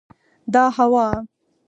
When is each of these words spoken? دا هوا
دا 0.53 0.63
هوا 0.77 1.07